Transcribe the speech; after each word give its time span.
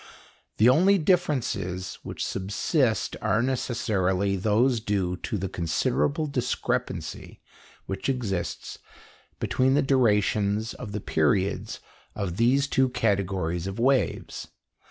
The 0.57 0.67
only 0.67 0.97
differences 0.97 1.99
which 2.01 2.25
subsist 2.25 3.15
are 3.21 3.43
necessarily 3.43 4.35
those 4.35 4.79
due 4.79 5.15
to 5.17 5.37
the 5.37 5.47
considerable 5.47 6.25
discrepancy 6.25 7.39
which 7.85 8.09
exists 8.09 8.79
between 9.39 9.75
the 9.75 9.83
durations 9.83 10.73
of 10.73 10.93
the 10.93 11.01
periods 11.01 11.81
of 12.15 12.37
these 12.37 12.65
two 12.65 12.89
categories 12.89 13.67
of 13.67 13.77
waves. 13.77 14.47